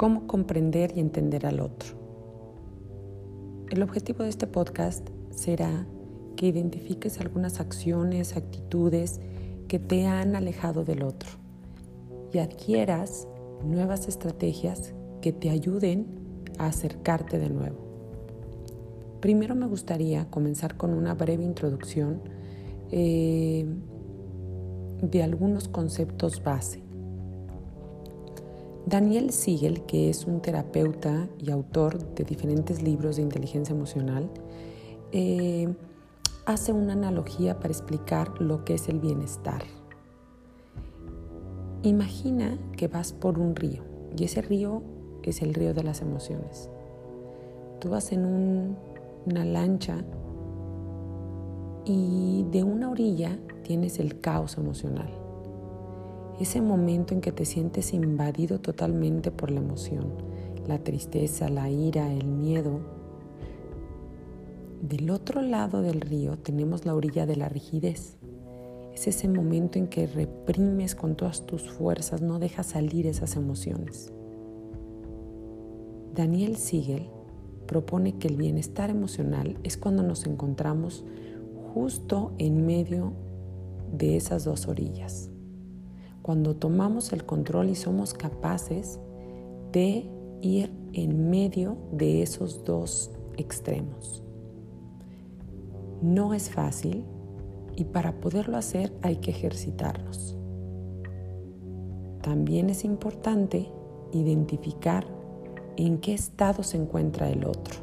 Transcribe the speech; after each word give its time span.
cómo 0.00 0.26
comprender 0.26 0.96
y 0.96 1.00
entender 1.00 1.44
al 1.44 1.60
otro. 1.60 1.94
El 3.68 3.82
objetivo 3.82 4.22
de 4.22 4.30
este 4.30 4.46
podcast 4.46 5.06
será 5.28 5.86
que 6.36 6.46
identifiques 6.46 7.20
algunas 7.20 7.60
acciones, 7.60 8.34
actitudes 8.34 9.20
que 9.68 9.78
te 9.78 10.06
han 10.06 10.36
alejado 10.36 10.86
del 10.86 11.02
otro 11.02 11.28
y 12.32 12.38
adquieras 12.38 13.28
nuevas 13.62 14.08
estrategias 14.08 14.94
que 15.20 15.34
te 15.34 15.50
ayuden 15.50 16.06
a 16.56 16.68
acercarte 16.68 17.38
de 17.38 17.50
nuevo. 17.50 17.76
Primero 19.20 19.54
me 19.54 19.66
gustaría 19.66 20.30
comenzar 20.30 20.78
con 20.78 20.94
una 20.94 21.12
breve 21.12 21.44
introducción 21.44 22.22
eh, 22.90 23.66
de 25.02 25.22
algunos 25.22 25.68
conceptos 25.68 26.42
base. 26.42 26.89
Daniel 28.86 29.30
Siegel, 29.30 29.82
que 29.82 30.10
es 30.10 30.24
un 30.24 30.40
terapeuta 30.40 31.28
y 31.38 31.50
autor 31.50 31.98
de 32.14 32.24
diferentes 32.24 32.82
libros 32.82 33.16
de 33.16 33.22
inteligencia 33.22 33.74
emocional, 33.74 34.30
eh, 35.12 35.72
hace 36.46 36.72
una 36.72 36.94
analogía 36.94 37.58
para 37.58 37.68
explicar 37.68 38.40
lo 38.40 38.64
que 38.64 38.74
es 38.74 38.88
el 38.88 39.00
bienestar. 39.00 39.62
Imagina 41.82 42.58
que 42.76 42.88
vas 42.88 43.12
por 43.12 43.38
un 43.38 43.56
río 43.56 43.84
y 44.16 44.24
ese 44.24 44.42
río 44.42 44.82
es 45.30 45.42
el 45.42 45.54
río 45.54 45.72
de 45.72 45.82
las 45.82 46.02
emociones. 46.02 46.68
Tú 47.80 47.90
vas 47.90 48.12
en 48.12 48.76
una 49.26 49.44
lancha 49.44 50.04
y 51.84 52.44
de 52.50 52.62
una 52.62 52.90
orilla 52.90 53.38
tienes 53.62 53.98
el 53.98 54.20
caos 54.20 54.58
emocional. 54.58 55.19
Ese 56.40 56.62
momento 56.62 57.12
en 57.12 57.20
que 57.20 57.32
te 57.32 57.44
sientes 57.44 57.92
invadido 57.92 58.60
totalmente 58.60 59.30
por 59.30 59.50
la 59.50 59.60
emoción, 59.60 60.14
la 60.66 60.82
tristeza, 60.82 61.50
la 61.50 61.68
ira, 61.68 62.12
el 62.12 62.26
miedo, 62.26 62.80
del 64.80 65.10
otro 65.10 65.42
lado 65.42 65.82
del 65.82 66.00
río 66.00 66.38
tenemos 66.38 66.86
la 66.86 66.94
orilla 66.94 67.26
de 67.26 67.36
la 67.36 67.50
rigidez. 67.50 68.16
Es 68.94 69.06
ese 69.06 69.28
momento 69.28 69.78
en 69.78 69.88
que 69.88 70.06
reprimes 70.06 70.94
con 70.94 71.14
todas 71.14 71.44
tus 71.44 71.70
fuerzas, 71.70 72.22
no 72.22 72.38
dejas 72.38 72.68
salir 72.68 73.06
esas 73.06 73.36
emociones. 73.36 74.10
Daniel 76.14 76.56
Siegel 76.56 77.10
propone 77.66 78.16
que 78.16 78.28
el 78.28 78.36
bienestar 78.36 78.88
emocional 78.88 79.58
es 79.62 79.76
cuando 79.76 80.02
nos 80.02 80.24
encontramos 80.26 81.04
justo 81.74 82.32
en 82.38 82.64
medio 82.64 83.12
de 83.92 84.16
esas 84.16 84.44
dos 84.44 84.66
orillas. 84.66 85.29
Cuando 86.22 86.54
tomamos 86.56 87.12
el 87.12 87.24
control 87.24 87.70
y 87.70 87.74
somos 87.74 88.14
capaces 88.14 89.00
de 89.72 90.10
ir 90.42 90.72
en 90.92 91.30
medio 91.30 91.76
de 91.92 92.22
esos 92.22 92.64
dos 92.64 93.10
extremos. 93.36 94.22
No 96.02 96.34
es 96.34 96.50
fácil 96.50 97.04
y 97.76 97.84
para 97.84 98.20
poderlo 98.20 98.56
hacer 98.56 98.92
hay 99.02 99.16
que 99.16 99.30
ejercitarnos. 99.30 100.36
También 102.22 102.68
es 102.68 102.84
importante 102.84 103.70
identificar 104.12 105.06
en 105.76 105.98
qué 105.98 106.12
estado 106.12 106.62
se 106.62 106.76
encuentra 106.76 107.30
el 107.30 107.44
otro, 107.44 107.76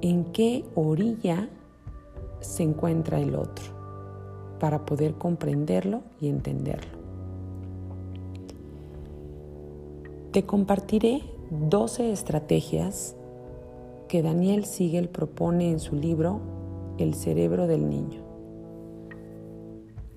en 0.00 0.24
qué 0.26 0.64
orilla 0.74 1.48
se 2.40 2.62
encuentra 2.62 3.20
el 3.20 3.34
otro, 3.34 3.64
para 4.60 4.84
poder 4.86 5.14
comprenderlo 5.14 6.02
y 6.20 6.28
entenderlo. 6.28 6.99
Te 10.32 10.46
compartiré 10.46 11.22
12 11.50 12.12
estrategias 12.12 13.16
que 14.06 14.22
Daniel 14.22 14.64
Siegel 14.64 15.08
propone 15.08 15.72
en 15.72 15.80
su 15.80 15.96
libro 15.96 16.38
el 16.98 17.14
cerebro 17.14 17.66
del 17.66 17.90
niño. 17.90 18.22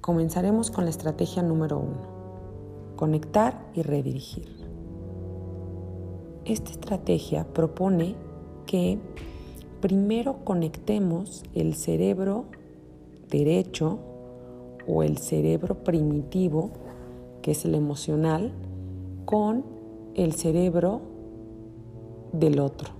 Comenzaremos 0.02 0.70
con 0.70 0.84
la 0.84 0.92
estrategia 0.92 1.42
número 1.42 1.80
uno, 1.80 2.96
conectar 2.96 3.72
y 3.74 3.82
redirigir. 3.82 4.50
Esta 6.46 6.70
estrategia 6.70 7.52
propone 7.52 8.16
que 8.68 9.00
primero 9.82 10.46
conectemos 10.46 11.42
el 11.56 11.74
cerebro 11.74 12.46
derecho 13.32 13.98
o 14.86 15.02
el 15.02 15.18
cerebro 15.18 15.84
primitivo, 15.84 16.70
que 17.42 17.50
es 17.50 17.66
el 17.66 17.74
emocional, 17.74 18.54
con 19.26 19.74
el 20.16 20.34
cerebro 20.34 21.02
del 22.32 22.60
otro. 22.60 22.92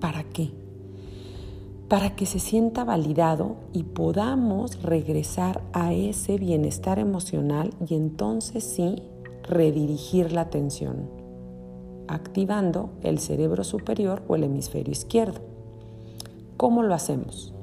¿Para 0.00 0.22
qué? 0.24 0.52
para 1.88 2.14
que 2.14 2.26
se 2.26 2.38
sienta 2.38 2.84
validado 2.84 3.56
y 3.72 3.82
podamos 3.82 4.82
regresar 4.82 5.62
a 5.72 5.94
ese 5.94 6.36
bienestar 6.36 6.98
emocional 6.98 7.70
y 7.86 7.94
entonces 7.94 8.62
sí 8.62 9.02
redirigir 9.42 10.32
la 10.32 10.42
atención, 10.42 11.08
activando 12.06 12.90
el 13.02 13.18
cerebro 13.18 13.64
superior 13.64 14.22
o 14.28 14.36
el 14.36 14.44
hemisferio 14.44 14.92
izquierdo. 14.92 15.40
¿Cómo 16.58 16.82
lo 16.82 16.92
hacemos? 16.92 17.54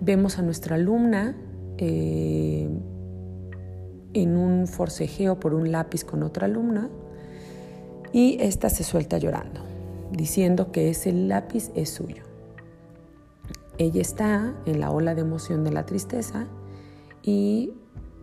Vemos 0.00 0.38
a 0.38 0.42
nuestra 0.42 0.76
alumna 0.76 1.36
eh, 1.76 2.70
en 4.14 4.36
un 4.36 4.66
forcejeo 4.66 5.38
por 5.38 5.52
un 5.52 5.72
lápiz 5.72 6.04
con 6.04 6.22
otra 6.22 6.46
alumna 6.46 6.88
y 8.12 8.38
esta 8.40 8.70
se 8.70 8.84
suelta 8.84 9.18
llorando, 9.18 9.60
diciendo 10.10 10.72
que 10.72 10.90
ese 10.90 11.12
lápiz 11.12 11.70
es 11.74 11.90
suyo. 11.90 12.22
Ella 13.78 14.00
está 14.00 14.54
en 14.64 14.80
la 14.80 14.90
ola 14.90 15.14
de 15.14 15.20
emoción 15.20 15.64
de 15.64 15.72
la 15.72 15.84
tristeza 15.84 16.46
y 17.22 17.72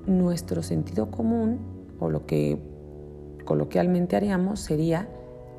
nuestro 0.08 0.64
sentido 0.64 1.12
común, 1.12 1.60
o 2.00 2.10
lo 2.10 2.26
que 2.26 2.60
coloquialmente 3.46 4.16
haríamos, 4.16 4.60
sería 4.60 5.08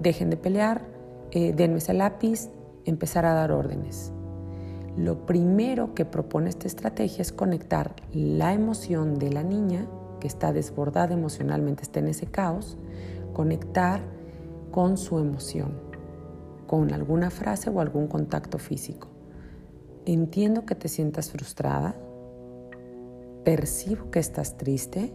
dejen 0.00 0.30
de 0.30 0.36
pelear, 0.36 0.82
eh, 1.30 1.52
denme 1.52 1.78
ese 1.78 1.94
lápiz, 1.94 2.50
empezar 2.84 3.24
a 3.24 3.34
dar 3.34 3.52
órdenes. 3.52 4.12
Lo 4.96 5.26
primero 5.26 5.94
que 5.94 6.04
propone 6.04 6.48
esta 6.48 6.66
estrategia 6.66 7.22
es 7.22 7.32
conectar 7.32 7.94
la 8.12 8.52
emoción 8.52 9.18
de 9.18 9.32
la 9.32 9.42
niña, 9.42 9.86
que 10.20 10.28
está 10.28 10.52
desbordada 10.52 11.14
emocionalmente, 11.14 11.82
está 11.82 12.00
en 12.00 12.08
ese 12.08 12.26
caos, 12.26 12.76
conectar 13.34 14.00
con 14.70 14.96
su 14.96 15.18
emoción, 15.18 15.74
con 16.66 16.92
alguna 16.94 17.28
frase 17.28 17.68
o 17.68 17.80
algún 17.80 18.06
contacto 18.06 18.58
físico. 18.58 19.08
Entiendo 20.06 20.64
que 20.64 20.74
te 20.74 20.88
sientas 20.88 21.30
frustrada, 21.30 21.94
percibo 23.44 24.10
que 24.10 24.20
estás 24.20 24.56
triste, 24.56 25.12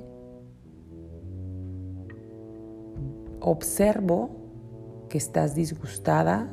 observo 3.42 4.30
que 5.10 5.18
estás 5.18 5.56
disgustada 5.56 6.50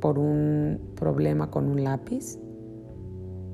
por 0.00 0.18
un 0.18 0.92
problema 0.96 1.50
con 1.50 1.68
un 1.68 1.84
lápiz 1.84 2.38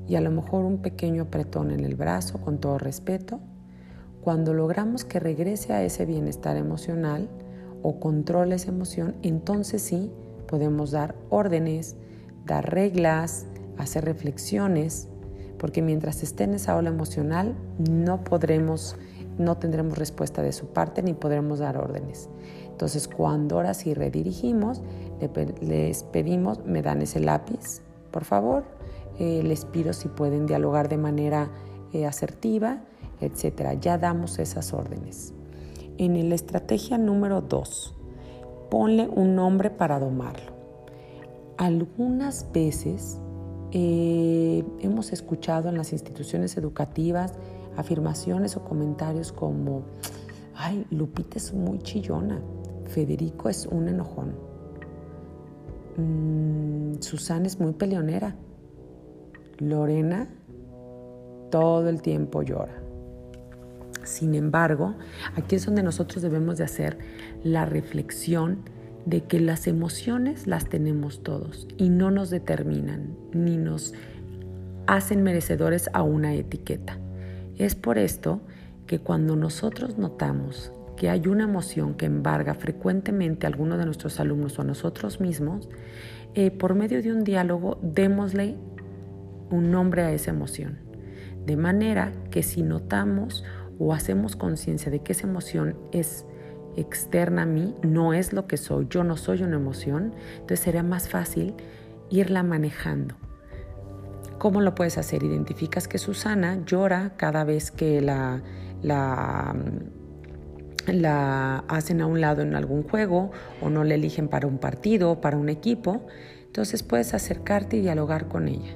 y 0.07 0.15
a 0.15 0.21
lo 0.21 0.31
mejor 0.31 0.65
un 0.65 0.81
pequeño 0.81 1.23
apretón 1.23 1.71
en 1.71 1.81
el 1.81 1.95
brazo 1.95 2.41
con 2.41 2.59
todo 2.59 2.77
respeto. 2.77 3.39
Cuando 4.21 4.53
logramos 4.53 5.03
que 5.03 5.19
regrese 5.19 5.73
a 5.73 5.83
ese 5.83 6.05
bienestar 6.05 6.55
emocional 6.55 7.27
o 7.81 7.99
controle 7.99 8.55
esa 8.55 8.69
emoción, 8.69 9.15
entonces 9.23 9.81
sí 9.81 10.11
podemos 10.47 10.91
dar 10.91 11.15
órdenes, 11.29 11.95
dar 12.45 12.71
reglas, 12.71 13.47
hacer 13.77 14.05
reflexiones, 14.05 15.07
porque 15.57 15.81
mientras 15.81 16.21
esté 16.21 16.43
en 16.43 16.53
esa 16.53 16.75
ola 16.75 16.89
emocional 16.89 17.55
no 17.89 18.23
podremos, 18.23 18.95
no 19.39 19.57
tendremos 19.57 19.97
respuesta 19.97 20.41
de 20.41 20.51
su 20.51 20.67
parte 20.67 21.01
ni 21.01 21.13
podremos 21.13 21.59
dar 21.59 21.77
órdenes. 21.77 22.29
Entonces, 22.69 23.07
cuando 23.07 23.55
ahora 23.55 23.73
sí 23.73 23.93
redirigimos, 23.93 24.81
les 25.61 26.03
pedimos, 26.03 26.65
me 26.65 26.81
dan 26.81 27.01
ese 27.01 27.19
lápiz, 27.19 27.81
por 28.11 28.23
favor, 28.23 28.63
eh, 29.19 29.41
les 29.43 29.65
pido 29.65 29.93
si 29.93 30.07
pueden 30.07 30.45
dialogar 30.45 30.89
de 30.89 30.97
manera 30.97 31.51
eh, 31.93 32.05
asertiva, 32.05 32.81
etcétera. 33.21 33.75
Ya 33.75 33.97
damos 33.97 34.39
esas 34.39 34.73
órdenes. 34.73 35.33
En 35.97 36.29
la 36.29 36.35
estrategia 36.35 36.97
número 36.97 37.41
dos, 37.41 37.95
ponle 38.69 39.07
un 39.07 39.35
nombre 39.35 39.69
para 39.69 39.99
domarlo. 39.99 40.51
Algunas 41.57 42.51
veces 42.51 43.19
eh, 43.71 44.63
hemos 44.79 45.13
escuchado 45.13 45.69
en 45.69 45.77
las 45.77 45.93
instituciones 45.93 46.57
educativas 46.57 47.33
afirmaciones 47.77 48.57
o 48.57 48.63
comentarios 48.63 49.31
como, 49.31 49.83
ay, 50.55 50.85
Lupita 50.89 51.37
es 51.37 51.53
muy 51.53 51.79
chillona, 51.79 52.41
Federico 52.85 53.49
es 53.49 53.65
un 53.65 53.87
enojón, 53.87 54.35
mm, 55.97 57.01
Susana 57.01 57.47
es 57.47 57.59
muy 57.59 57.73
peleonera, 57.73 58.35
Lorena 59.59 60.27
todo 61.49 61.89
el 61.89 62.01
tiempo 62.01 62.41
llora. 62.41 62.80
Sin 64.03 64.35
embargo, 64.35 64.95
aquí 65.35 65.55
es 65.55 65.65
donde 65.65 65.83
nosotros 65.83 66.21
debemos 66.21 66.57
de 66.57 66.63
hacer 66.63 66.97
la 67.43 67.65
reflexión 67.65 68.59
de 69.05 69.23
que 69.23 69.39
las 69.39 69.67
emociones 69.67 70.47
las 70.47 70.65
tenemos 70.65 71.23
todos 71.23 71.67
y 71.77 71.89
no 71.89 72.11
nos 72.11 72.29
determinan 72.29 73.15
ni 73.33 73.57
nos 73.57 73.93
hacen 74.87 75.23
merecedores 75.23 75.89
a 75.93 76.03
una 76.03 76.33
etiqueta. 76.33 76.97
Es 77.57 77.75
por 77.75 77.97
esto 77.97 78.41
que 78.87 78.99
cuando 78.99 79.35
nosotros 79.35 79.97
notamos 79.97 80.71
que 80.97 81.09
hay 81.09 81.27
una 81.27 81.45
emoción 81.45 81.95
que 81.95 82.05
embarga 82.05 82.53
frecuentemente 82.53 83.47
a 83.47 83.49
alguno 83.49 83.77
de 83.77 83.85
nuestros 83.85 84.19
alumnos 84.19 84.59
o 84.59 84.61
a 84.61 84.65
nosotros 84.65 85.19
mismos, 85.19 85.67
eh, 86.35 86.51
por 86.51 86.75
medio 86.75 87.01
de 87.01 87.11
un 87.11 87.23
diálogo 87.23 87.79
démosle 87.81 88.55
un 89.49 89.71
nombre 89.71 90.03
a 90.03 90.11
esa 90.11 90.31
emoción. 90.31 90.77
De 91.45 91.57
manera 91.57 92.11
que 92.29 92.43
si 92.43 92.61
notamos 92.61 93.43
o 93.81 93.93
hacemos 93.93 94.35
conciencia 94.35 94.91
de 94.91 94.99
que 94.99 95.13
esa 95.13 95.25
emoción 95.25 95.75
es 95.91 96.25
externa 96.75 97.41
a 97.41 97.45
mí, 97.47 97.75
no 97.81 98.13
es 98.13 98.31
lo 98.31 98.45
que 98.45 98.57
soy, 98.57 98.85
yo 98.89 99.03
no 99.03 99.17
soy 99.17 99.41
una 99.41 99.55
emoción, 99.55 100.13
entonces 100.33 100.59
sería 100.59 100.83
más 100.83 101.09
fácil 101.09 101.55
irla 102.11 102.43
manejando. 102.43 103.15
¿Cómo 104.37 104.61
lo 104.61 104.75
puedes 104.75 104.99
hacer? 104.99 105.23
Identificas 105.23 105.87
que 105.87 105.97
Susana 105.97 106.63
llora 106.63 107.13
cada 107.17 107.43
vez 107.43 107.71
que 107.71 108.01
la, 108.01 108.43
la, 108.83 109.55
la 110.87 111.59
hacen 111.67 112.01
a 112.01 112.05
un 112.05 112.21
lado 112.21 112.43
en 112.43 112.55
algún 112.55 112.83
juego 112.83 113.31
o 113.61 113.69
no 113.69 113.83
le 113.83 113.95
eligen 113.95 114.27
para 114.27 114.47
un 114.47 114.59
partido 114.59 115.11
o 115.11 115.21
para 115.21 115.37
un 115.37 115.49
equipo. 115.49 116.05
Entonces 116.45 116.83
puedes 116.83 117.13
acercarte 117.13 117.77
y 117.77 117.81
dialogar 117.81 118.27
con 118.27 118.47
ella. 118.47 118.75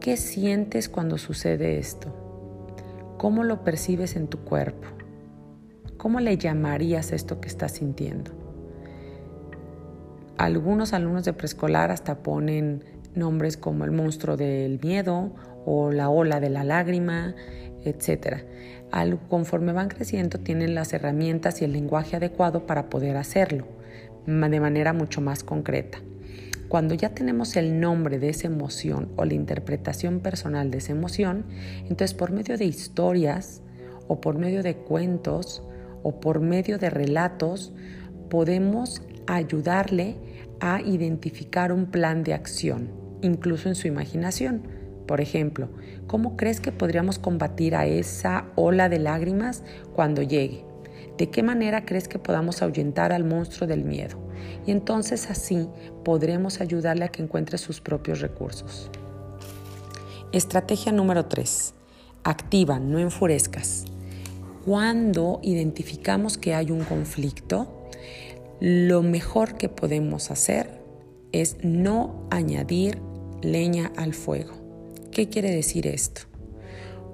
¿Qué 0.00 0.16
sientes 0.16 0.88
cuando 0.88 1.18
sucede 1.18 1.78
esto? 1.78 2.19
¿Cómo 3.20 3.44
lo 3.44 3.64
percibes 3.64 4.16
en 4.16 4.28
tu 4.28 4.38
cuerpo? 4.38 4.88
¿Cómo 5.98 6.20
le 6.20 6.38
llamarías 6.38 7.12
esto 7.12 7.38
que 7.38 7.48
estás 7.48 7.72
sintiendo? 7.72 8.30
Algunos 10.38 10.94
alumnos 10.94 11.26
de 11.26 11.34
preescolar 11.34 11.90
hasta 11.90 12.22
ponen 12.22 12.82
nombres 13.14 13.58
como 13.58 13.84
el 13.84 13.90
monstruo 13.90 14.38
del 14.38 14.80
miedo 14.80 15.34
o 15.66 15.90
la 15.90 16.08
ola 16.08 16.40
de 16.40 16.48
la 16.48 16.64
lágrima, 16.64 17.34
etc. 17.84 18.38
conforme 19.28 19.74
van 19.74 19.88
creciendo 19.88 20.38
tienen 20.38 20.74
las 20.74 20.94
herramientas 20.94 21.60
y 21.60 21.66
el 21.66 21.74
lenguaje 21.74 22.16
adecuado 22.16 22.64
para 22.64 22.88
poder 22.88 23.18
hacerlo 23.18 23.66
de 24.24 24.60
manera 24.60 24.94
mucho 24.94 25.20
más 25.20 25.44
concreta. 25.44 25.98
Cuando 26.70 26.94
ya 26.94 27.08
tenemos 27.08 27.56
el 27.56 27.80
nombre 27.80 28.20
de 28.20 28.28
esa 28.28 28.46
emoción 28.46 29.08
o 29.16 29.24
la 29.24 29.34
interpretación 29.34 30.20
personal 30.20 30.70
de 30.70 30.78
esa 30.78 30.92
emoción, 30.92 31.46
entonces 31.80 32.14
por 32.14 32.30
medio 32.30 32.56
de 32.56 32.64
historias 32.64 33.60
o 34.06 34.20
por 34.20 34.38
medio 34.38 34.62
de 34.62 34.76
cuentos 34.76 35.64
o 36.04 36.20
por 36.20 36.38
medio 36.38 36.78
de 36.78 36.88
relatos 36.88 37.72
podemos 38.28 39.02
ayudarle 39.26 40.14
a 40.60 40.80
identificar 40.80 41.72
un 41.72 41.86
plan 41.86 42.22
de 42.22 42.34
acción, 42.34 42.88
incluso 43.20 43.68
en 43.68 43.74
su 43.74 43.88
imaginación. 43.88 44.62
Por 45.08 45.20
ejemplo, 45.20 45.70
¿cómo 46.06 46.36
crees 46.36 46.60
que 46.60 46.70
podríamos 46.70 47.18
combatir 47.18 47.74
a 47.74 47.86
esa 47.86 48.44
ola 48.54 48.88
de 48.88 49.00
lágrimas 49.00 49.64
cuando 49.92 50.22
llegue? 50.22 50.64
¿De 51.18 51.30
qué 51.30 51.42
manera 51.42 51.84
crees 51.84 52.06
que 52.06 52.20
podamos 52.20 52.62
ahuyentar 52.62 53.12
al 53.12 53.24
monstruo 53.24 53.66
del 53.66 53.82
miedo? 53.82 54.29
Y 54.66 54.70
entonces 54.70 55.30
así 55.30 55.68
podremos 56.04 56.60
ayudarle 56.60 57.04
a 57.04 57.08
que 57.08 57.22
encuentre 57.22 57.58
sus 57.58 57.80
propios 57.80 58.20
recursos. 58.20 58.90
Estrategia 60.32 60.92
número 60.92 61.26
3. 61.26 61.74
Activa, 62.22 62.78
no 62.78 62.98
enfurezcas. 62.98 63.84
Cuando 64.64 65.40
identificamos 65.42 66.38
que 66.38 66.54
hay 66.54 66.70
un 66.70 66.84
conflicto, 66.84 67.88
lo 68.60 69.02
mejor 69.02 69.56
que 69.56 69.68
podemos 69.68 70.30
hacer 70.30 70.80
es 71.32 71.56
no 71.62 72.28
añadir 72.30 73.00
leña 73.42 73.90
al 73.96 74.14
fuego. 74.14 74.52
¿Qué 75.10 75.28
quiere 75.28 75.50
decir 75.50 75.86
esto? 75.86 76.22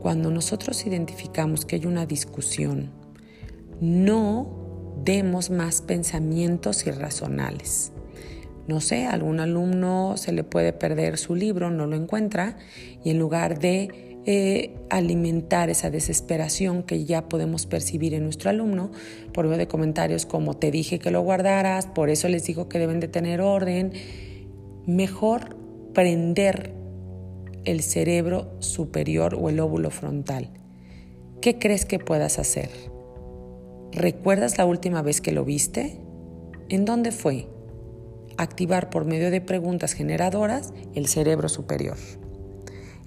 Cuando 0.03 0.31
nosotros 0.31 0.87
identificamos 0.87 1.65
que 1.65 1.77
hay 1.77 1.87
una 1.87 2.05
discusión, 2.05 2.91
no 3.81 4.66
demos 5.05 5.51
más 5.51 5.83
pensamientos 5.83 6.87
irracionales. 6.87 7.93
No 8.67 8.81
sé, 8.81 9.07
algún 9.07 9.39
alumno 9.39 10.17
se 10.17 10.33
le 10.33 10.43
puede 10.43 10.73
perder 10.73 11.19
su 11.19 11.35
libro, 11.35 11.71
no 11.71 11.87
lo 11.87 11.97
encuentra 11.97 12.57
y 13.05 13.11
en 13.11 13.19
lugar 13.19 13.61
de 13.61 14.21
eh, 14.29 14.75
alimentar 14.91 15.71
esa 15.71 15.89
desesperación 15.89 16.83
que 16.83 17.05
ya 17.05 17.29
podemos 17.29 17.67
percibir 17.67 18.13
en 18.13 18.25
nuestro 18.25 18.51
alumno 18.51 18.91
por 19.33 19.45
medio 19.45 19.59
de 19.59 19.69
comentarios 19.69 20.27
como 20.27 20.55
te 20.55 20.73
dije 20.73 20.99
que 20.99 21.13
lo 21.13 21.21
guardaras, 21.21 21.87
por 21.87 22.11
eso 22.11 22.29
les 22.29 22.45
digo 22.45 22.69
que 22.69 22.81
deben 22.81 22.99
de 22.99 23.07
tener 23.07 23.41
orden. 23.41 23.93
Mejor 24.85 25.57
prender 25.95 26.75
el 27.65 27.83
cerebro 27.83 28.57
superior 28.59 29.37
o 29.37 29.49
el 29.49 29.61
óvulo 29.61 29.91
frontal. 29.91 30.51
¿Qué 31.41 31.59
crees 31.61 31.85
que 31.85 32.01
puedas 32.01 32.41
hacer? 32.41 32.96
¿Recuerdas 33.93 34.59
la 34.59 34.67
última 34.67 35.03
vez 35.03 35.21
que 35.21 35.33
lo 35.33 35.45
viste? 35.45 35.99
¿En 36.69 36.85
dónde 36.85 37.13
fue? 37.13 37.49
Activar 38.37 38.91
por 38.91 39.05
medio 39.05 39.31
de 39.31 39.41
preguntas 39.41 39.93
generadoras 39.93 40.73
el 40.95 41.07
cerebro 41.07 41.49
superior. 41.49 41.97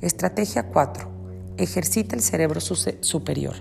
Estrategia 0.01 0.67
4. 0.67 1.09
Ejercita 1.57 2.15
el 2.15 2.21
cerebro 2.21 2.61
superior, 2.61 3.55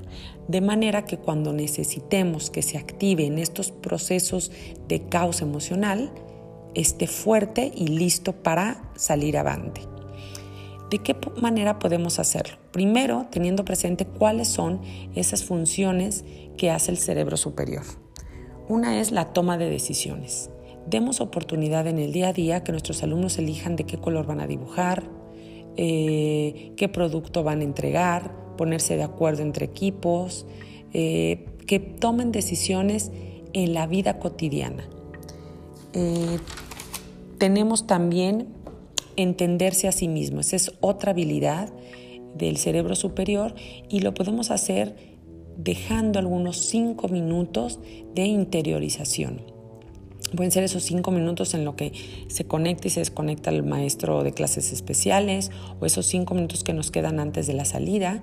de 0.46 0.60
manera 0.60 1.04
que 1.04 1.18
cuando 1.18 1.52
necesitemos 1.52 2.48
que 2.48 2.62
se 2.62 2.78
active 2.78 3.26
en 3.26 3.38
estos 3.38 3.72
procesos 3.72 4.52
de 4.86 5.08
caos 5.08 5.42
emocional, 5.42 6.12
esté 6.74 7.08
fuerte 7.08 7.72
y 7.74 7.88
listo 7.88 8.32
para 8.32 8.80
salir 8.94 9.36
avante. 9.36 9.82
¿De 10.90 11.00
qué 11.00 11.14
manera 11.42 11.78
podemos 11.78 12.18
hacerlo? 12.18 12.56
Primero, 12.72 13.26
teniendo 13.30 13.64
presente 13.64 14.06
cuáles 14.06 14.48
son 14.48 14.80
esas 15.14 15.44
funciones 15.44 16.24
que 16.58 16.70
hace 16.70 16.90
el 16.90 16.98
cerebro 16.98 17.38
superior. 17.38 17.84
Una 18.68 19.00
es 19.00 19.12
la 19.12 19.32
toma 19.32 19.56
de 19.56 19.70
decisiones. 19.70 20.50
Demos 20.86 21.22
oportunidad 21.22 21.86
en 21.86 21.98
el 21.98 22.12
día 22.12 22.28
a 22.28 22.32
día 22.34 22.64
que 22.64 22.72
nuestros 22.72 23.02
alumnos 23.02 23.38
elijan 23.38 23.76
de 23.76 23.84
qué 23.84 23.96
color 23.96 24.26
van 24.26 24.40
a 24.40 24.46
dibujar, 24.46 25.04
eh, 25.76 26.72
qué 26.76 26.88
producto 26.88 27.42
van 27.42 27.60
a 27.60 27.64
entregar, 27.64 28.34
ponerse 28.58 28.96
de 28.96 29.02
acuerdo 29.04 29.42
entre 29.42 29.64
equipos, 29.64 30.46
eh, 30.92 31.46
que 31.66 31.78
tomen 31.78 32.32
decisiones 32.32 33.10
en 33.52 33.72
la 33.72 33.86
vida 33.86 34.18
cotidiana. 34.18 34.88
Eh, 35.92 36.38
tenemos 37.38 37.86
también 37.86 38.48
entenderse 39.16 39.88
a 39.88 39.92
sí 39.92 40.08
mismos, 40.08 40.48
esa 40.52 40.56
es 40.56 40.72
otra 40.80 41.12
habilidad 41.12 41.72
del 42.36 42.56
cerebro 42.56 42.94
superior 42.94 43.54
y 43.88 44.00
lo 44.00 44.14
podemos 44.14 44.50
hacer 44.50 45.17
dejando 45.58 46.18
algunos 46.18 46.56
cinco 46.56 47.08
minutos 47.08 47.78
de 48.14 48.24
interiorización. 48.24 49.42
Pueden 50.34 50.52
ser 50.52 50.62
esos 50.62 50.84
cinco 50.84 51.10
minutos 51.10 51.54
en 51.54 51.64
lo 51.64 51.74
que 51.74 51.92
se 52.28 52.46
conecta 52.46 52.86
y 52.86 52.90
se 52.90 53.00
desconecta 53.00 53.50
el 53.50 53.62
maestro 53.62 54.22
de 54.22 54.32
clases 54.32 54.72
especiales 54.72 55.50
o 55.80 55.86
esos 55.86 56.06
cinco 56.06 56.34
minutos 56.34 56.64
que 56.64 56.74
nos 56.74 56.90
quedan 56.90 57.18
antes 57.18 57.46
de 57.46 57.54
la 57.54 57.64
salida 57.64 58.22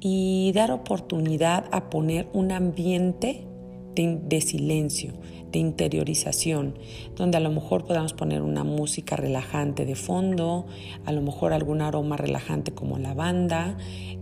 y 0.00 0.52
dar 0.54 0.70
oportunidad 0.70 1.66
a 1.72 1.90
poner 1.90 2.28
un 2.32 2.52
ambiente 2.52 3.46
de, 3.94 4.40
silencio, 4.40 5.12
de 5.50 5.58
interiorización, 5.58 6.74
donde 7.16 7.36
a 7.36 7.40
lo 7.40 7.50
mejor 7.50 7.84
podamos 7.84 8.12
poner 8.12 8.42
una 8.42 8.64
música 8.64 9.16
relajante 9.16 9.84
de 9.84 9.94
fondo, 9.94 10.66
a 11.04 11.12
lo 11.12 11.22
mejor 11.22 11.52
algún 11.52 11.82
aroma 11.82 12.16
relajante 12.16 12.72
como 12.72 12.98
lavanda, 12.98 13.76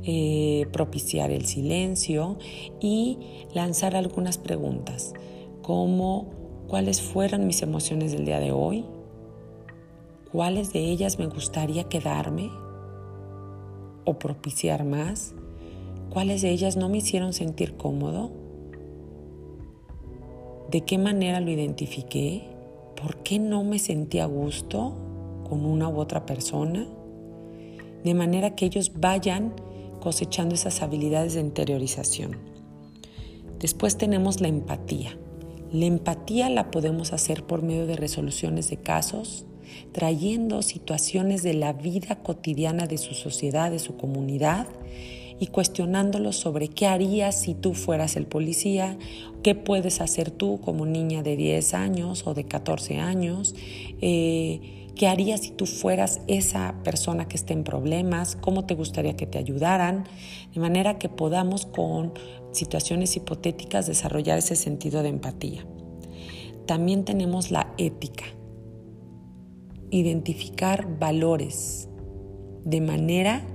eh, 0.05 0.67
propiciar 0.73 1.31
el 1.31 1.47
silencio 1.47 2.39
y 2.81 3.19
lanzar 3.55 3.95
algunas 3.95 4.39
preguntas 4.39 5.15
como 5.63 6.31
cuáles 6.67 7.03
fueron 7.03 7.47
mis 7.47 7.63
emociones 7.63 8.13
del 8.13 8.25
día 8.25 8.41
de 8.41 8.53
hoy, 8.53 8.85
cuáles 10.33 10.73
de 10.73 10.81
ellas 10.81 11.19
me 11.19 11.27
gustaría 11.27 11.85
quedarme 11.85 12.51
o 14.05 14.19
propiciar 14.19 14.85
más, 14.85 15.35
cuáles 16.11 16.41
de 16.41 16.51
ellas 16.51 16.77
no 16.77 16.89
me 16.89 16.99
hicieron 16.99 17.33
sentir 17.33 17.77
cómodo, 17.77 18.31
de 20.71 20.83
qué 20.83 20.99
manera 20.99 21.41
lo 21.41 21.51
identifiqué, 21.51 22.43
por 23.01 23.23
qué 23.23 23.39
no 23.39 23.65
me 23.65 23.79
sentí 23.79 24.19
a 24.19 24.27
gusto 24.27 24.95
con 25.49 25.65
una 25.65 25.89
u 25.89 25.99
otra 25.99 26.27
persona, 26.27 26.87
de 28.05 28.15
manera 28.15 28.55
que 28.55 28.67
ellos 28.67 28.93
vayan 28.97 29.55
cosechando 30.01 30.55
esas 30.55 30.83
habilidades 30.83 31.35
de 31.35 31.41
interiorización. 31.41 32.37
Después 33.59 33.97
tenemos 33.97 34.41
la 34.41 34.49
empatía. 34.49 35.19
La 35.73 35.87
empatía 35.87 36.49
la 36.49 36.71
podemos 36.71 37.13
hacer 37.13 37.45
por 37.45 37.63
medio 37.63 37.87
de 37.87 37.97
resoluciones 37.97 38.71
de 38.71 38.77
casos, 38.77 39.47
trayendo 39.93 40.63
situaciones 40.63 41.43
de 41.43 41.55
la 41.55 41.73
vida 41.73 42.23
cotidiana 42.23 42.87
de 42.87 42.99
su 42.99 43.15
sociedad, 43.15 43.71
de 43.71 43.79
su 43.79 43.97
comunidad, 43.97 44.67
y 45.41 45.49
cuestionándolos 45.49 46.37
sobre 46.37 46.69
qué 46.69 46.87
harías 46.87 47.41
si 47.41 47.55
tú 47.55 47.75
fueras 47.75 48.17
el 48.17 48.27
policía, 48.27 48.99
qué 49.43 49.55
puedes 49.55 50.01
hacer 50.01 50.31
tú 50.31 50.61
como 50.61 50.87
niña 50.87 51.23
de 51.23 51.37
10 51.37 51.75
años 51.75 52.27
o 52.27 52.35
de 52.35 52.45
14 52.45 52.99
años, 52.99 53.55
eh, 54.01 54.91
qué 54.97 55.07
harías 55.07 55.41
si 55.41 55.51
tú 55.53 55.67
fueras 55.67 56.21
esa 56.27 56.75
persona 56.83 57.29
que 57.29 57.37
esté 57.37 57.53
en 57.53 57.63
problemas, 57.63 58.37
cómo 58.37 58.67
te 58.67 58.75
gustaría 58.75 59.17
que 59.17 59.27
te 59.27 59.39
ayudaran, 59.39 60.05
de 60.53 60.61
manera 60.61 60.99
que 60.99 61.09
podamos 61.09 61.67
con 61.67 62.13
situaciones 62.53 63.15
hipotéticas 63.17 63.87
desarrollar 63.87 64.39
ese 64.39 64.57
sentido 64.57 65.03
de 65.03 65.11
empatía. 65.11 65.65
También 66.67 67.05
tenemos 67.05 67.51
la 67.51 67.73
ética, 67.79 68.25
identificar 69.91 70.99
valores 70.99 71.89
de 72.65 72.81
manera 72.81 73.47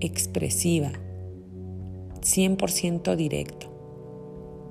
expresiva, 0.00 0.92
100% 2.20 3.16
directo 3.16 3.68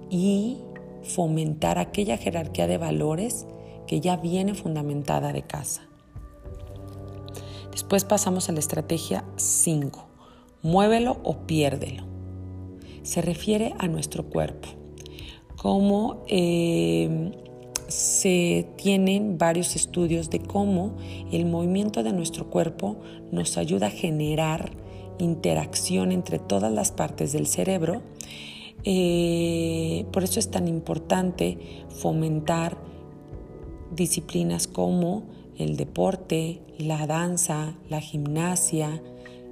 y 0.10 0.58
fomentar 1.04 1.80
aquella 1.80 2.18
jerarquía 2.18 2.68
de 2.68 2.78
valores 2.78 3.46
que 3.88 4.02
ya 4.02 4.18
viene 4.18 4.54
fundamentada 4.54 5.34
de 5.34 5.44
casa. 5.44 5.88
Después 7.72 8.04
pasamos 8.06 8.50
a 8.50 8.52
la 8.52 8.60
estrategia 8.60 9.24
5. 9.36 10.08
Muévelo 10.64 11.20
o 11.24 11.46
piérdelo. 11.46 12.04
Se 13.04 13.22
refiere 13.22 13.74
a 13.78 13.88
nuestro 13.88 14.26
cuerpo. 14.26 14.68
Cómo 15.56 16.24
eh, 16.28 17.32
se 17.88 18.68
tienen 18.76 19.38
varios 19.38 19.76
estudios 19.76 20.30
de 20.30 20.40
cómo 20.40 20.98
el 21.32 21.46
movimiento 21.46 22.04
de 22.04 22.14
nuestro 22.14 22.50
cuerpo 22.50 22.98
nos 23.32 23.58
ayuda 23.58 23.88
a 23.88 23.92
generar 23.92 24.72
interacción 25.20 26.12
entre 26.12 26.40
todas 26.40 26.72
las 26.72 26.92
partes 26.92 27.34
del 27.34 27.48
cerebro. 27.48 28.02
Eh, 28.84 30.06
por 30.12 30.24
eso 30.24 30.40
es 30.40 30.50
tan 30.52 30.68
importante 30.68 31.58
fomentar 31.90 32.78
disciplinas 33.92 34.68
como 34.68 35.24
el 35.58 35.76
deporte, 35.76 36.62
la 36.78 37.08
danza, 37.08 37.76
la 37.90 38.00
gimnasia, 38.00 39.02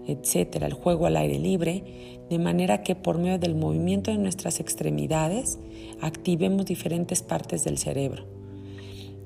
etcétera, 0.08 0.68
el 0.68 0.74
juego 0.74 1.08
al 1.08 1.18
aire 1.18 1.40
libre, 1.40 2.20
de 2.30 2.40
manera 2.40 2.84
que 2.84 2.96
por 2.96 3.18
medio 3.18 3.40
del 3.40 3.56
movimiento 3.56 4.12
de 4.12 4.18
nuestras 4.18 4.60
extremidades 4.60 5.60
activemos 6.02 6.66
diferentes 6.66 7.22
partes 7.22 7.64
del 7.64 7.78
cerebro. 7.78 8.26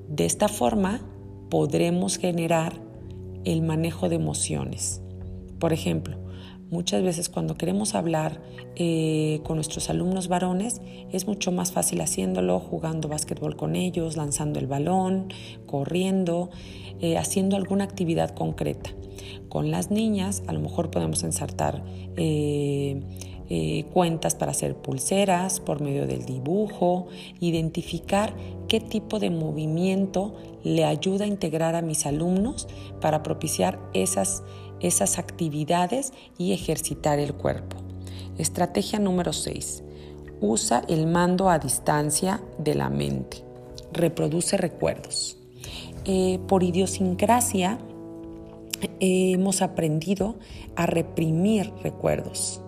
De 0.08 0.25
esta 0.25 0.48
forma 0.48 1.01
podremos 1.50 2.17
generar 2.17 2.74
el 3.46 3.62
manejo 3.62 4.10
de 4.10 4.15
emociones. 4.15 5.01
Por 5.60 5.74
ejemplo, 5.74 6.17
Muchas 6.71 7.01
veces 7.01 7.29
cuando 7.29 7.55
queremos 7.55 7.95
hablar 7.95 8.41
eh, 8.75 9.41
con 9.43 9.55
nuestros 9.55 9.89
alumnos 9.89 10.27
varones 10.27 10.81
es 11.11 11.25
mucho 11.25 11.51
más 11.51 11.71
fácil 11.71 11.99
haciéndolo, 12.01 12.59
jugando 12.59 13.07
básquetbol 13.07 13.55
con 13.55 13.75
ellos, 13.75 14.17
lanzando 14.17 14.59
el 14.59 14.67
balón, 14.67 15.33
corriendo, 15.65 16.51
eh, 17.01 17.17
haciendo 17.17 17.55
alguna 17.57 17.85
actividad 17.85 18.35
concreta. 18.35 18.91
Con 19.49 19.71
las 19.71 19.89
niñas 19.89 20.43
a 20.45 20.53
lo 20.53 20.59
mejor 20.59 20.91
podemos 20.91 21.23
ensartar 21.23 21.83
eh, 22.15 23.01
cuentas 23.91 24.35
para 24.35 24.51
hacer 24.51 24.75
pulseras 24.75 25.59
por 25.59 25.81
medio 25.81 26.05
del 26.05 26.23
dibujo, 26.23 27.07
identificar 27.39 28.35
qué 28.67 28.79
tipo 28.79 29.17
de 29.17 29.31
movimiento 29.31 30.35
le 30.63 30.85
ayuda 30.85 31.25
a 31.25 31.27
integrar 31.27 31.75
a 31.75 31.81
mis 31.81 32.05
alumnos 32.05 32.67
para 33.01 33.23
propiciar 33.23 33.79
esas 33.93 34.43
esas 34.79 35.19
actividades 35.19 36.13
y 36.38 36.53
ejercitar 36.53 37.19
el 37.19 37.33
cuerpo. 37.33 37.77
Estrategia 38.38 39.00
número 39.00 39.33
6. 39.33 39.83
Usa 40.41 40.83
el 40.88 41.07
mando 41.07 41.50
a 41.50 41.59
distancia 41.59 42.41
de 42.57 42.75
la 42.75 42.89
mente. 42.89 43.43
Reproduce 43.91 44.55
recuerdos. 44.57 45.38
Eh, 46.05 46.39
por 46.48 46.63
idiosincrasia 46.63 47.79
hemos 49.00 49.62
aprendido 49.62 50.36
a 50.75 50.86
reprimir 50.86 51.71
recuerdos. 51.83 52.62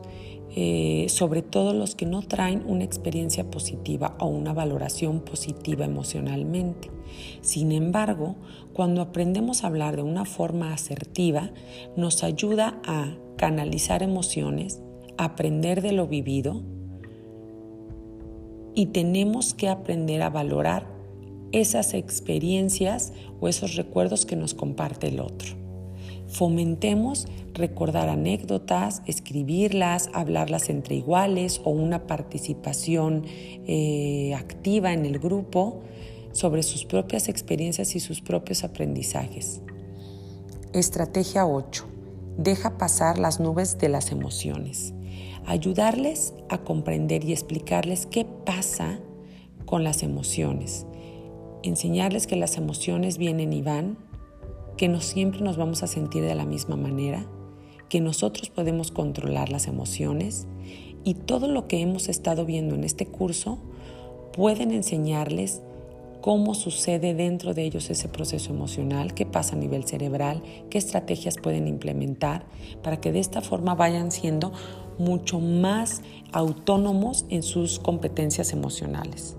Eh, 0.53 1.05
sobre 1.07 1.41
todo 1.41 1.73
los 1.73 1.95
que 1.95 2.05
no 2.05 2.21
traen 2.21 2.63
una 2.67 2.83
experiencia 2.83 3.49
positiva 3.49 4.17
o 4.19 4.25
una 4.25 4.51
valoración 4.51 5.21
positiva 5.21 5.85
emocionalmente. 5.85 6.89
Sin 7.41 7.71
embargo, 7.71 8.35
cuando 8.73 9.01
aprendemos 9.01 9.63
a 9.63 9.67
hablar 9.67 9.95
de 9.95 10.03
una 10.03 10.25
forma 10.25 10.73
asertiva, 10.73 11.51
nos 11.95 12.23
ayuda 12.23 12.81
a 12.85 13.15
canalizar 13.37 14.03
emociones, 14.03 14.81
aprender 15.17 15.81
de 15.81 15.91
lo 15.91 16.07
vivido 16.07 16.61
y 18.73 18.87
tenemos 18.87 19.53
que 19.53 19.69
aprender 19.69 20.21
a 20.21 20.29
valorar 20.29 20.87
esas 21.51 21.93
experiencias 21.93 23.13
o 23.39 23.47
esos 23.47 23.75
recuerdos 23.75 24.25
que 24.25 24.35
nos 24.35 24.53
comparte 24.53 25.07
el 25.07 25.19
otro. 25.19 25.61
Fomentemos 26.27 27.27
recordar 27.53 28.07
anécdotas, 28.07 29.01
escribirlas, 29.05 30.09
hablarlas 30.13 30.69
entre 30.69 30.95
iguales 30.95 31.61
o 31.65 31.71
una 31.71 32.07
participación 32.07 33.25
eh, 33.67 34.33
activa 34.35 34.93
en 34.93 35.05
el 35.05 35.19
grupo 35.19 35.81
sobre 36.31 36.63
sus 36.63 36.85
propias 36.85 37.29
experiencias 37.29 37.95
y 37.95 37.99
sus 37.99 38.21
propios 38.21 38.63
aprendizajes. 38.63 39.61
Estrategia 40.73 41.45
8. 41.45 41.85
Deja 42.37 42.77
pasar 42.77 43.19
las 43.19 43.39
nubes 43.39 43.77
de 43.77 43.89
las 43.89 44.11
emociones. 44.11 44.93
Ayudarles 45.45 46.33
a 46.49 46.59
comprender 46.59 47.25
y 47.25 47.33
explicarles 47.33 48.05
qué 48.05 48.25
pasa 48.25 48.99
con 49.65 49.83
las 49.83 50.03
emociones. 50.03 50.85
Enseñarles 51.63 52.27
que 52.27 52.35
las 52.35 52.57
emociones 52.57 53.17
vienen 53.17 53.53
y 53.53 53.61
van, 53.61 53.97
que 54.77 54.87
no 54.87 55.01
siempre 55.01 55.41
nos 55.41 55.57
vamos 55.57 55.83
a 55.83 55.87
sentir 55.87 56.23
de 56.23 56.35
la 56.35 56.45
misma 56.45 56.75
manera, 56.75 57.25
que 57.89 57.99
nosotros 57.99 58.49
podemos 58.49 58.91
controlar 58.91 59.49
las 59.49 59.67
emociones 59.67 60.47
y 61.03 61.15
todo 61.15 61.47
lo 61.47 61.67
que 61.67 61.81
hemos 61.81 62.09
estado 62.09 62.45
viendo 62.45 62.75
en 62.75 62.83
este 62.83 63.05
curso 63.05 63.59
pueden 64.33 64.71
enseñarles 64.71 65.61
cómo 66.21 66.53
sucede 66.53 67.13
dentro 67.13 67.53
de 67.53 67.63
ellos 67.63 67.89
ese 67.89 68.07
proceso 68.07 68.51
emocional, 68.51 69.13
qué 69.13 69.25
pasa 69.25 69.55
a 69.55 69.59
nivel 69.59 69.85
cerebral, 69.85 70.41
qué 70.69 70.77
estrategias 70.77 71.35
pueden 71.37 71.67
implementar 71.67 72.45
para 72.83 73.01
que 73.01 73.11
de 73.11 73.19
esta 73.19 73.41
forma 73.41 73.75
vayan 73.75 74.11
siendo 74.11 74.53
mucho 74.97 75.39
más 75.39 76.01
autónomos 76.31 77.25
en 77.29 77.43
sus 77.43 77.79
competencias 77.79 78.53
emocionales. 78.53 79.35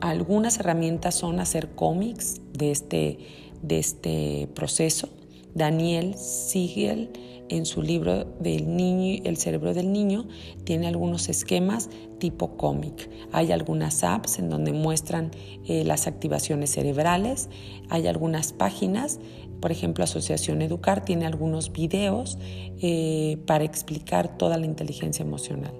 Algunas 0.00 0.60
herramientas 0.60 1.14
son 1.16 1.40
hacer 1.40 1.70
cómics 1.70 2.40
de 2.52 2.70
este, 2.70 3.18
de 3.62 3.78
este 3.78 4.48
proceso. 4.54 5.08
Daniel 5.54 6.14
Siegel 6.16 7.10
en 7.48 7.66
su 7.66 7.82
libro 7.82 8.24
del 8.40 8.76
niño, 8.76 9.22
El 9.24 9.36
cerebro 9.36 9.74
del 9.74 9.92
niño, 9.92 10.26
tiene 10.64 10.86
algunos 10.86 11.28
esquemas 11.28 11.88
tipo 12.18 12.56
cómic. 12.56 13.10
Hay 13.32 13.52
algunas 13.52 14.04
apps 14.04 14.38
en 14.38 14.50
donde 14.50 14.72
muestran 14.72 15.30
eh, 15.66 15.84
las 15.84 16.06
activaciones 16.06 16.70
cerebrales, 16.70 17.48
hay 17.88 18.06
algunas 18.06 18.52
páginas, 18.52 19.18
por 19.60 19.72
ejemplo 19.72 20.04
Asociación 20.04 20.62
Educar 20.62 21.04
tiene 21.04 21.26
algunos 21.26 21.72
videos 21.72 22.38
eh, 22.80 23.38
para 23.46 23.64
explicar 23.64 24.36
toda 24.36 24.58
la 24.58 24.66
inteligencia 24.66 25.24
emocional. 25.24 25.72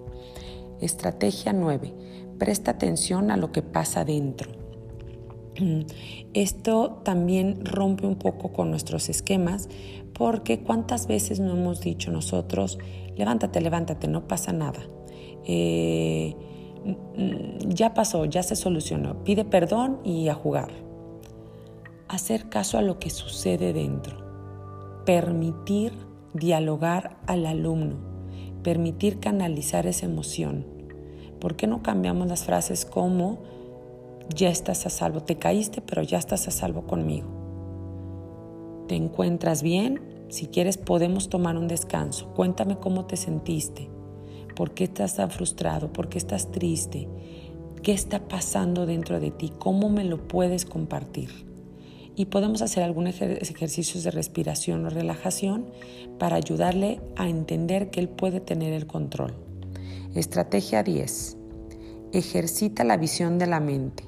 Estrategia 0.80 1.52
9. 1.52 1.92
Presta 2.38 2.72
atención 2.72 3.30
a 3.30 3.36
lo 3.36 3.52
que 3.52 3.62
pasa 3.62 4.04
dentro. 4.04 4.67
Esto 6.34 7.00
también 7.04 7.64
rompe 7.64 8.06
un 8.06 8.16
poco 8.16 8.52
con 8.52 8.70
nuestros 8.70 9.08
esquemas 9.08 9.68
porque 10.12 10.60
cuántas 10.60 11.06
veces 11.06 11.40
no 11.40 11.52
hemos 11.52 11.80
dicho 11.80 12.10
nosotros, 12.10 12.78
levántate, 13.16 13.60
levántate, 13.60 14.08
no 14.08 14.26
pasa 14.26 14.52
nada. 14.52 14.80
Eh, 15.46 16.34
ya 17.66 17.94
pasó, 17.94 18.24
ya 18.24 18.42
se 18.42 18.56
solucionó, 18.56 19.22
pide 19.24 19.44
perdón 19.44 20.00
y 20.04 20.28
a 20.28 20.34
jugar. 20.34 20.70
Hacer 22.08 22.48
caso 22.48 22.78
a 22.78 22.82
lo 22.82 22.98
que 22.98 23.10
sucede 23.10 23.72
dentro. 23.72 25.02
Permitir 25.04 25.92
dialogar 26.32 27.18
al 27.26 27.46
alumno. 27.46 27.96
Permitir 28.62 29.20
canalizar 29.20 29.86
esa 29.86 30.06
emoción. 30.06 30.66
¿Por 31.38 31.54
qué 31.56 31.66
no 31.66 31.82
cambiamos 31.82 32.26
las 32.28 32.44
frases 32.44 32.84
como 32.84 33.38
ya 34.34 34.48
estás 34.48 34.86
a 34.86 34.90
salvo? 34.90 35.22
Te 35.22 35.36
caíste, 35.36 35.80
pero 35.80 36.02
ya 36.02 36.18
estás 36.18 36.48
a 36.48 36.50
salvo 36.50 36.86
conmigo. 36.86 37.28
¿Te 38.88 38.96
encuentras 38.96 39.62
bien? 39.62 40.00
Si 40.28 40.46
quieres 40.46 40.76
podemos 40.76 41.28
tomar 41.28 41.56
un 41.56 41.68
descanso. 41.68 42.32
Cuéntame 42.34 42.78
cómo 42.78 43.06
te 43.06 43.16
sentiste. 43.16 43.90
¿Por 44.54 44.72
qué 44.72 44.84
estás 44.84 45.16
tan 45.16 45.30
frustrado? 45.30 45.92
¿Por 45.92 46.08
qué 46.08 46.18
estás 46.18 46.50
triste? 46.50 47.08
¿Qué 47.82 47.92
está 47.92 48.26
pasando 48.28 48.86
dentro 48.86 49.20
de 49.20 49.30
ti? 49.30 49.52
¿Cómo 49.58 49.88
me 49.88 50.04
lo 50.04 50.26
puedes 50.28 50.64
compartir? 50.64 51.48
y 52.18 52.24
podemos 52.24 52.62
hacer 52.62 52.82
algunos 52.82 53.22
ejercicios 53.22 54.02
de 54.02 54.10
respiración 54.10 54.84
o 54.84 54.90
relajación 54.90 55.66
para 56.18 56.34
ayudarle 56.34 57.00
a 57.14 57.28
entender 57.28 57.90
que 57.90 58.00
él 58.00 58.08
puede 58.08 58.40
tener 58.40 58.72
el 58.72 58.88
control. 58.88 59.36
Estrategia 60.16 60.82
10. 60.82 61.36
Ejercita 62.12 62.82
la 62.82 62.96
visión 62.96 63.38
de 63.38 63.46
la 63.46 63.60
mente. 63.60 64.07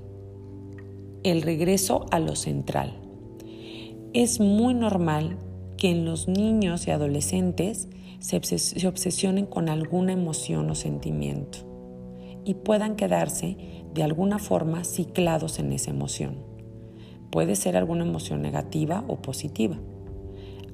El 1.23 1.43
regreso 1.43 2.07
a 2.11 2.19
lo 2.19 2.35
central. 2.35 2.95
Es 4.15 4.41
muy 4.41 4.73
normal 4.73 5.37
que 5.77 5.91
en 5.91 6.07
los 6.07 6.29
niños 6.29 6.87
y 6.87 6.93
adolescentes 6.93 7.91
se, 8.21 8.39
obsesionen 8.87 9.45
con 9.45 9.69
alguna 9.69 10.15
emoción 10.15 10.71
o 10.71 10.75
sentimiento 10.75 11.59
y 12.47 12.55
puedan 12.55 12.97
quedarse 12.97 13.59
de 13.93 14.03
alguna 14.03 14.39
forma 14.39 14.83
ciclados 14.83 15.59
en 15.59 15.75
esa 15.75 15.91
emoción. 15.91 16.39
Puede 17.31 17.55
ser 17.55 17.77
alguna 17.77 18.07
emoción 18.07 18.41
negativa 18.41 19.05
o 19.07 19.17
positiva. 19.17 19.79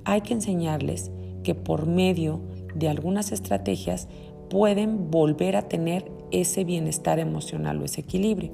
Hay 0.05 0.21
que 0.21 0.35
enseñarles 0.35 1.11
que 1.43 1.57
por 1.57 1.87
medio 1.87 2.41
de 2.73 2.89
algunas 2.89 3.33
estrategias 3.33 4.07
pueden 4.49 5.11
volver 5.11 5.57
a 5.57 5.63
tener 5.63 6.09
ese 6.31 6.63
bienestar 6.63 7.19
emocional 7.19 7.83
o 7.83 7.85
ese 7.85 8.03
equilibrio. 8.03 8.53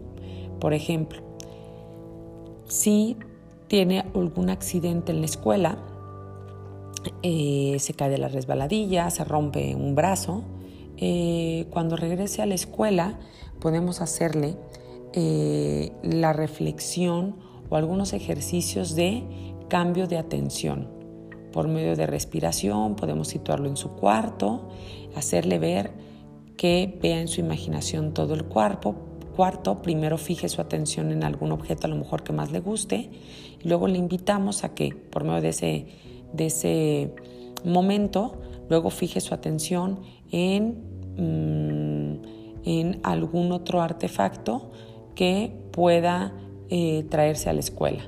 Por 0.59 0.73
ejemplo, 0.73 1.32
si 2.73 3.19
tiene 3.69 4.00
algún 4.14 4.49
accidente 4.49 5.12
en 5.12 5.21
la 5.21 5.26
escuela, 5.26 5.79
eh, 7.23 7.76
se 7.79 7.93
cae 7.93 8.09
de 8.09 8.17
la 8.17 8.29
resbaladilla, 8.29 9.11
se 9.11 9.25
rompe 9.25 9.75
un 9.75 9.95
brazo. 9.95 10.43
Eh, 10.97 11.67
cuando 11.71 11.97
regrese 11.97 12.41
a 12.41 12.47
la 12.47 12.55
escuela 12.55 13.19
podemos 13.61 14.00
hacerle 14.00 14.57
eh, 15.12 15.93
la 16.02 16.33
reflexión 16.33 17.37
o 17.69 17.76
algunos 17.76 18.14
ejercicios 18.14 18.95
de 18.95 19.23
cambio 19.69 20.07
de 20.07 20.17
atención. 20.17 20.88
Por 21.52 21.69
medio 21.69 21.95
de 21.95 22.07
respiración 22.07 22.97
podemos 22.97 23.29
situarlo 23.29 23.69
en 23.69 23.76
su 23.76 23.91
cuarto, 23.91 24.71
hacerle 25.14 25.59
ver 25.59 25.93
que 26.57 26.99
vea 27.02 27.21
en 27.21 27.29
su 27.29 27.41
imaginación 27.41 28.14
todo 28.14 28.33
el 28.33 28.45
cuerpo. 28.45 29.12
Cuarto, 29.35 29.83
primero 29.83 30.19
fije 30.19 30.49
su 30.49 30.61
atención 30.61 31.11
en 31.11 31.25
algún 31.25 31.53
objeto 31.53 31.87
a 31.87 31.91
lo 31.91 31.97
mejor 31.97 32.23
que 32.23 32.33
más 32.33 32.53
le 32.53 32.61
guste. 32.61 33.11
Y 33.62 33.69
luego 33.69 33.89
le 33.89 33.99
invitamos 33.99 34.65
a 34.65 34.75
que 34.75 34.95
por 34.95 35.25
medio 35.25 35.41
de 35.41 35.49
ese 35.49 35.87
de 36.33 36.47
ese 36.47 37.15
momento, 37.65 38.41
luego 38.69 38.91
fije 38.91 39.21
su 39.21 39.35
atención 39.35 40.01
en, 40.31 40.79
mm, 41.17 42.23
en 42.65 43.01
algún 43.03 43.53
otro 43.53 43.83
artefacto 43.83 44.71
que 45.15 45.53
pueda 45.73 46.35
eh, 46.71 47.05
traerse 47.11 47.51
a 47.51 47.53
la 47.53 47.61
escuela. 47.61 48.03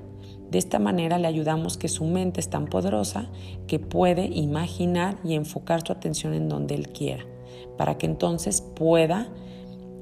De 0.51 0.59
esta 0.59 0.79
manera 0.79 1.19
le 1.19 1.27
ayudamos 1.27 1.77
que 1.77 1.89
su 1.89 2.05
mente 2.05 2.41
es 2.41 2.49
tan 2.49 2.67
poderosa 2.67 3.31
que 3.67 3.79
puede 3.79 4.27
imaginar 4.27 5.19
y 5.25 5.35
enfocar 5.35 5.85
su 5.87 5.93
atención 5.93 6.33
en 6.33 6.49
donde 6.49 6.75
él 6.75 6.89
quiera, 6.89 7.25
para 7.77 7.99
que 7.99 8.07
entonces 8.07 8.61
pueda 8.61 9.29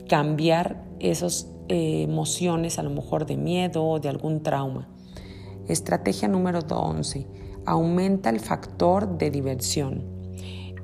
cambiar 0.08 0.84
esas 1.00 1.52
eh, 1.68 2.02
emociones, 2.02 2.78
a 2.78 2.82
lo 2.82 2.90
mejor 2.90 3.26
de 3.26 3.36
miedo 3.36 3.84
o 3.84 4.00
de 4.00 4.08
algún 4.08 4.42
trauma. 4.42 4.88
Estrategia 5.68 6.28
número 6.28 6.60
11 6.68 7.26
aumenta 7.66 8.30
el 8.30 8.40
factor 8.40 9.18
de 9.18 9.30
diversión. 9.30 10.04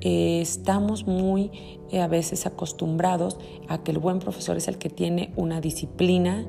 Eh, 0.01 0.39
estamos 0.41 1.05
muy 1.05 1.51
eh, 1.91 2.01
a 2.01 2.07
veces 2.07 2.45
acostumbrados 2.45 3.37
a 3.67 3.83
que 3.83 3.91
el 3.91 3.99
buen 3.99 4.19
profesor 4.19 4.55
es 4.55 4.69
el 4.69 4.77
que 4.77 4.89
tiene 4.89 5.33
una 5.35 5.59
disciplina 5.59 6.45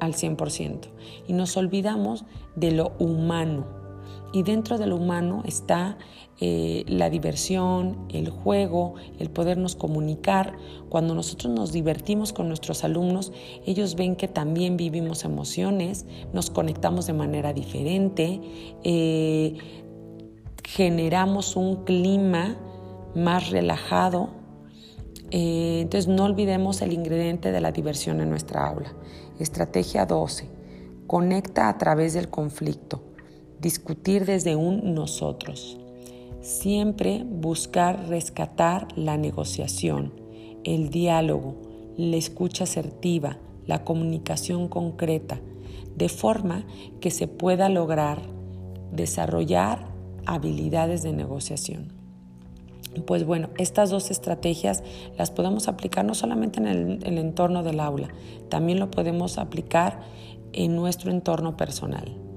al 0.00 0.14
100% 0.14 0.88
y 1.26 1.32
nos 1.32 1.56
olvidamos 1.56 2.24
de 2.56 2.70
lo 2.70 2.92
humano 2.98 3.77
y 4.32 4.42
dentro 4.42 4.78
de 4.78 4.86
lo 4.86 4.96
humano 4.96 5.42
está 5.46 5.96
eh, 6.40 6.84
la 6.86 7.10
diversión, 7.10 8.06
el 8.10 8.30
juego, 8.30 8.94
el 9.18 9.30
podernos 9.30 9.74
comunicar. 9.74 10.56
Cuando 10.88 11.14
nosotros 11.14 11.52
nos 11.52 11.72
divertimos 11.72 12.32
con 12.32 12.48
nuestros 12.48 12.84
alumnos, 12.84 13.32
ellos 13.66 13.96
ven 13.96 14.16
que 14.16 14.28
también 14.28 14.76
vivimos 14.76 15.24
emociones, 15.24 16.06
nos 16.32 16.50
conectamos 16.50 17.06
de 17.06 17.12
manera 17.14 17.52
diferente, 17.52 18.40
eh, 18.84 19.56
generamos 20.64 21.56
un 21.56 21.84
clima 21.84 22.56
más 23.14 23.50
relajado. 23.50 24.30
Eh, 25.30 25.80
entonces 25.82 26.08
no 26.08 26.24
olvidemos 26.24 26.82
el 26.82 26.92
ingrediente 26.92 27.50
de 27.50 27.60
la 27.60 27.72
diversión 27.72 28.20
en 28.20 28.30
nuestra 28.30 28.66
aula. 28.66 28.94
Estrategia 29.38 30.06
12. 30.06 30.48
Conecta 31.06 31.68
a 31.68 31.78
través 31.78 32.12
del 32.12 32.28
conflicto 32.28 33.07
discutir 33.60 34.24
desde 34.24 34.56
un 34.56 34.94
nosotros. 34.94 35.78
Siempre 36.40 37.24
buscar 37.24 38.08
rescatar 38.08 38.88
la 38.96 39.16
negociación, 39.16 40.12
el 40.64 40.90
diálogo, 40.90 41.56
la 41.96 42.16
escucha 42.16 42.64
asertiva, 42.64 43.38
la 43.66 43.84
comunicación 43.84 44.68
concreta, 44.68 45.40
de 45.96 46.08
forma 46.08 46.64
que 47.00 47.10
se 47.10 47.26
pueda 47.26 47.68
lograr 47.68 48.22
desarrollar 48.92 49.88
habilidades 50.26 51.02
de 51.02 51.12
negociación. 51.12 51.92
Pues 53.06 53.24
bueno, 53.24 53.50
estas 53.58 53.90
dos 53.90 54.10
estrategias 54.10 54.82
las 55.16 55.30
podemos 55.30 55.68
aplicar 55.68 56.04
no 56.04 56.14
solamente 56.14 56.60
en 56.60 56.66
el, 56.66 56.98
el 57.04 57.18
entorno 57.18 57.62
del 57.62 57.80
aula, 57.80 58.08
también 58.48 58.78
lo 58.78 58.90
podemos 58.90 59.38
aplicar 59.38 60.00
en 60.52 60.74
nuestro 60.74 61.10
entorno 61.10 61.56
personal. 61.56 62.27